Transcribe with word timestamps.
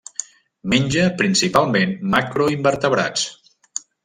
Menja 0.71 1.03
principalment 1.19 1.93
macroinvertebrats. 2.15 3.29